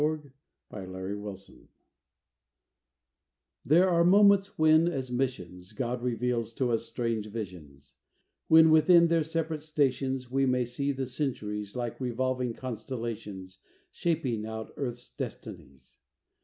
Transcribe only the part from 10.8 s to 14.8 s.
the Centuries, Like revolving constellations Shaping out